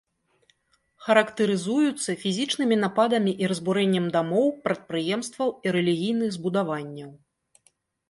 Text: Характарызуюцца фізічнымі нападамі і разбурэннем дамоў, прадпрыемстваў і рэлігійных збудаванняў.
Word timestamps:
Характарызуюцца 1.07 2.09
фізічнымі 2.23 2.75
нападамі 2.85 3.31
і 3.45 3.51
разбурэннем 3.53 4.11
дамоў, 4.19 4.47
прадпрыемстваў 4.67 5.49
і 5.65 5.79
рэлігійных 5.81 6.29
збудаванняў. 6.41 7.19